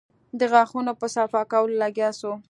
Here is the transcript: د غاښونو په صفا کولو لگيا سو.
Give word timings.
د 0.39 0.41
غاښونو 0.51 0.91
په 0.99 1.07
صفا 1.15 1.41
کولو 1.51 1.75
لگيا 1.83 2.09
سو. 2.19 2.31